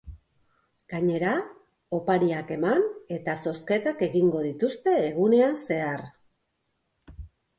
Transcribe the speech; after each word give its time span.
Gainera, 0.93 1.33
opariak 1.97 2.53
eman 2.55 2.81
eta 3.17 3.35
zozketak 3.49 4.01
egingo 4.07 4.41
dituzte 4.47 4.97
egunean 5.11 5.61
zehar. 5.67 6.05